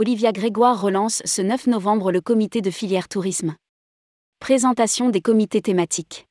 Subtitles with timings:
[0.00, 3.54] Olivia Grégoire relance ce 9 novembre le comité de filière tourisme.
[4.40, 6.26] Présentation des comités thématiques.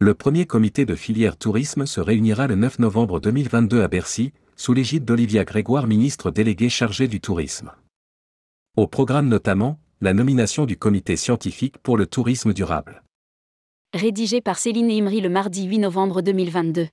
[0.00, 4.72] Le premier comité de filière tourisme se réunira le 9 novembre 2022 à Bercy, sous
[4.72, 7.70] l'égide d'Olivia Grégoire, ministre déléguée chargée du tourisme.
[8.76, 13.04] Au programme notamment, la nomination du comité scientifique pour le tourisme durable.
[13.94, 16.88] Rédigé par Céline Imri le mardi 8 novembre 2022.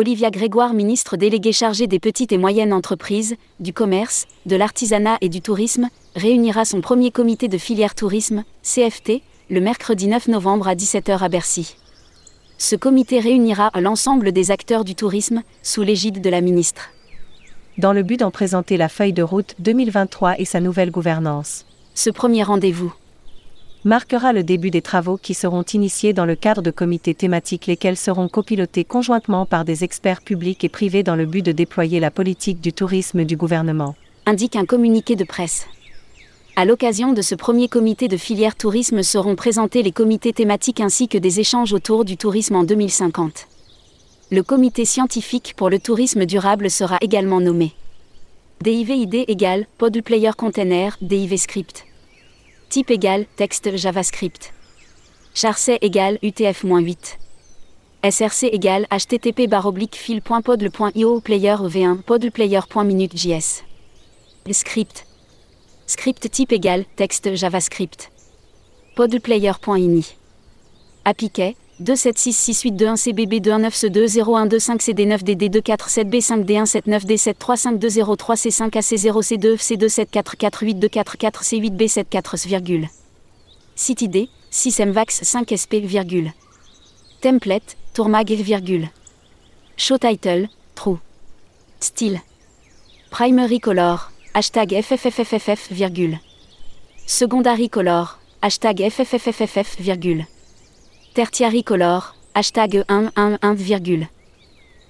[0.00, 5.28] Olivia Grégoire, ministre déléguée chargée des petites et moyennes entreprises, du commerce, de l'artisanat et
[5.28, 10.74] du tourisme, réunira son premier comité de filière tourisme, CFT, le mercredi 9 novembre à
[10.74, 11.76] 17h à Bercy.
[12.56, 16.88] Ce comité réunira l'ensemble des acteurs du tourisme, sous l'égide de la ministre.
[17.76, 21.66] Dans le but d'en présenter la feuille de route 2023 et sa nouvelle gouvernance.
[21.94, 22.94] Ce premier rendez-vous
[23.84, 27.96] marquera le début des travaux qui seront initiés dans le cadre de comités thématiques lesquels
[27.96, 32.10] seront copilotés conjointement par des experts publics et privés dans le but de déployer la
[32.10, 33.94] politique du tourisme du gouvernement.
[34.26, 35.66] Indique un communiqué de presse.
[36.56, 41.08] À l'occasion de ce premier comité de filière tourisme seront présentés les comités thématiques ainsi
[41.08, 43.46] que des échanges autour du tourisme en 2050.
[44.30, 47.72] Le comité scientifique pour le tourisme durable sera également nommé.
[48.62, 51.86] DIVID égale Pod Player Container, DIV Script.
[52.70, 54.52] Type égal texte JavaScript.
[55.34, 57.18] Charset égal UTF-8.
[58.08, 59.48] SRC égale http
[59.92, 63.64] fil.podle.io player v1 podleplayer.minute.js.
[64.52, 65.04] Script.
[65.88, 68.12] Script type égal texte JavaScript.
[68.94, 70.06] Podleplayer.ini.
[71.04, 82.88] Appliquet 2766821 CBB 219C20125 CD9 DD247B 5D1 79D73520 C5 AC0 C2 C2744824 C8B 74
[83.74, 86.32] Site ID 6MVAX 5 SP virgule.
[87.22, 88.90] Template Tourmag virgule.
[89.76, 90.98] Show title True.
[91.80, 92.20] Style
[93.10, 93.98] Primary color
[94.34, 96.18] hashtag FFFFFF virgule.
[97.06, 98.06] Secondary color
[98.42, 100.26] hashtag FFFFFF virgule.
[101.20, 102.00] Tertiary color,
[102.34, 104.08] hashtag 111,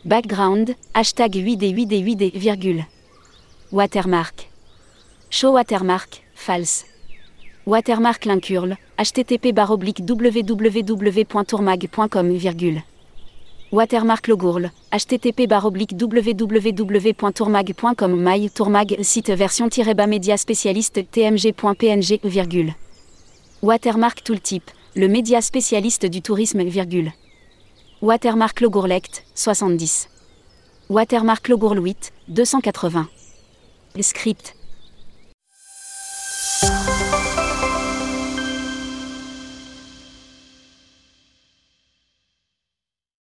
[0.04, 2.86] Background, hashtag 8D8D8D, virgule.
[3.72, 4.46] Watermark.
[5.28, 6.84] Show watermark, false.
[7.66, 12.84] Watermark l'incurle, http www.tourmag.com, virgule.
[13.72, 22.76] Watermark logourle, http www.tourmag.com My Tourmag site version-bas média spécialiste tmg.png, virgule.
[23.62, 27.12] Watermark tooltip, le média spécialiste du tourisme, virgule.
[28.02, 30.08] Watermark Logourlect, 70.
[30.88, 31.96] Watermark Logourlouit,
[32.28, 33.08] 280.
[34.00, 34.56] Script,